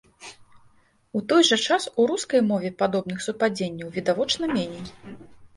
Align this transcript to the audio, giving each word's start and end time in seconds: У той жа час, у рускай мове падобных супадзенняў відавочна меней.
У 1.19 1.21
той 1.31 1.43
жа 1.49 1.57
час, 1.67 1.83
у 2.03 2.05
рускай 2.11 2.41
мове 2.51 2.71
падобных 2.81 3.21
супадзенняў 3.27 3.93
відавочна 3.99 4.51
меней. 4.57 4.85